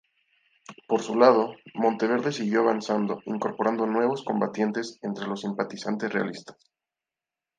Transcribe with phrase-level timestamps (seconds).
[0.87, 6.57] Por su lado, Monteverde siguió avanzando, incorporando nuevos combatientes entre los simpatizantes realistas.